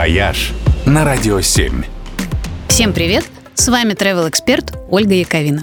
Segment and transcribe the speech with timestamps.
[0.00, 0.52] «Вояж»
[0.86, 1.82] на Радио 7.
[2.68, 3.26] Всем привет!
[3.52, 5.60] С вами travel эксперт Ольга Яковина.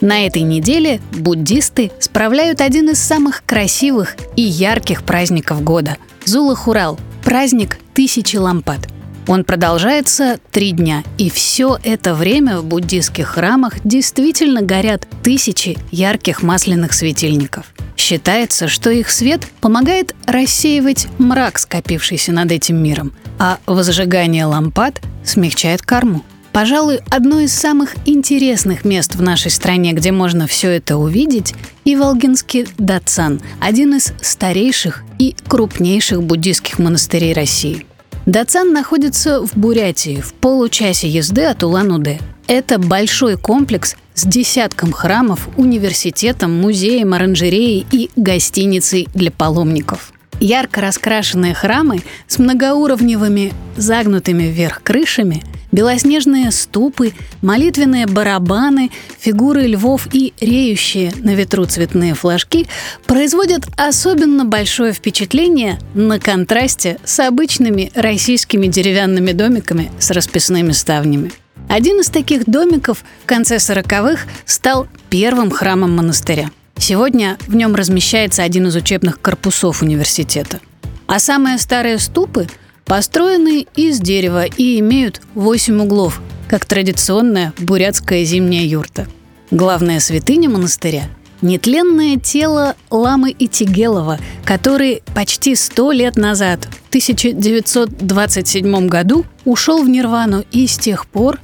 [0.00, 7.78] На этой неделе буддисты справляют один из самых красивых и ярких праздников года– Зула-Хурал– праздник
[7.94, 8.88] тысячи лампад.
[9.26, 16.42] Он продолжается три дня, и все это время в буддийских храмах действительно горят тысячи ярких
[16.42, 17.66] масляных светильников.
[17.96, 25.82] Считается, что их свет помогает рассеивать мрак, скопившийся над этим миром, а возжигание лампад смягчает
[25.82, 26.22] карму.
[26.52, 31.96] Пожалуй, одно из самых интересных мест в нашей стране, где можно все это увидеть, и
[31.96, 37.84] Волгинский Датсан, один из старейших и крупнейших буддийских монастырей России.
[38.26, 42.18] Датсан находится в Бурятии, в получасе езды от Улан-Удэ.
[42.48, 50.12] Это большой комплекс с десятком храмов, университетом, музеем, оранжереей и гостиницей для паломников.
[50.40, 55.44] Ярко раскрашенные храмы с многоуровневыми загнутыми вверх крышами,
[55.76, 62.66] белоснежные ступы, молитвенные барабаны, фигуры львов и реющие на ветру цветные флажки
[63.04, 71.30] производят особенно большое впечатление на контрасте с обычными российскими деревянными домиками с расписными ставнями.
[71.68, 76.50] Один из таких домиков в конце 40-х стал первым храмом монастыря.
[76.78, 80.60] Сегодня в нем размещается один из учебных корпусов университета.
[81.06, 82.48] А самые старые ступы
[82.86, 89.06] построены из дерева и имеют 8 углов, как традиционная бурятская зимняя юрта.
[89.50, 91.10] Главная святыня монастыря–
[91.42, 100.44] нетленное тело Ламы Итигелова, который почти сто лет назад, в 1927 году, ушел в нирвану
[100.50, 101.40] и с тех пор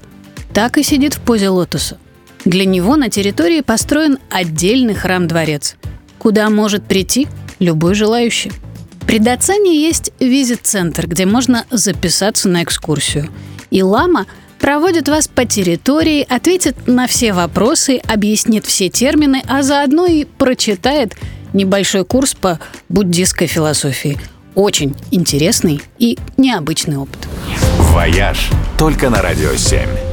[0.55, 1.99] так и сидит в позе лотоса.
[2.45, 5.77] Для него на территории построен отдельный храм-дворец,
[6.19, 8.53] куда может прийти любой желающий.
[9.13, 13.29] При Дацане есть визит-центр, где можно записаться на экскурсию.
[13.71, 14.25] И лама
[14.59, 21.15] проводит вас по территории, ответит на все вопросы, объяснит все термины, а заодно и прочитает
[21.53, 24.19] небольшой курс по буддистской философии.
[24.55, 27.29] Очень интересный и необычный опыт.
[27.93, 28.49] «Вояж»
[28.79, 30.12] только на Радио 7.